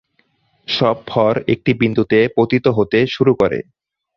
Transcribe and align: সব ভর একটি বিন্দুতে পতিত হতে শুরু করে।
সব 0.67 0.97
ভর 1.07 1.33
একটি 1.53 1.71
বিন্দুতে 1.81 2.19
পতিত 2.37 2.65
হতে 2.77 2.99
শুরু 3.07 3.31
করে। 3.41 3.59